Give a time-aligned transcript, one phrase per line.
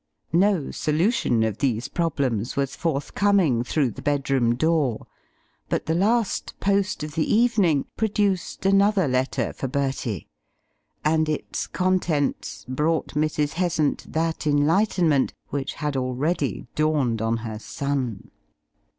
[0.33, 5.05] No solution of these problems was forthcoming through the bedroom door,
[5.69, 10.27] but the last post of the evening produced another letter for Bertie,
[11.05, 13.53] and its contents brought Mrs.
[13.53, 18.31] Heasant that enlightenment which had already dawned on her son.